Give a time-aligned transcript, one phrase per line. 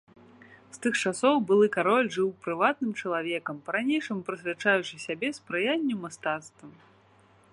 [0.75, 6.71] З тых часоў былы кароль жыў прыватным чалавекам, па-ранейшаму прысвячаючы сябе спрыянню мастацтвам.